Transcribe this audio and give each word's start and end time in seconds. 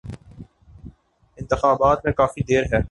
انتخابات 1.37 2.05
میں 2.05 2.13
کافی 2.13 2.43
دیر 2.43 2.63
ہے۔ 2.63 2.79